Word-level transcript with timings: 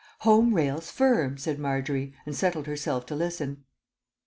"'Home 0.21 0.55
Rails 0.55 0.89
Firm,'" 0.89 1.37
said 1.37 1.59
Margery, 1.59 2.11
and 2.25 2.35
settled 2.35 2.65
herself 2.65 3.05
to 3.05 3.15
listen. 3.15 3.65